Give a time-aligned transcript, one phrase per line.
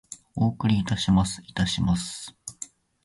[0.35, 1.43] お送りいたします。
[1.45, 2.33] いたします。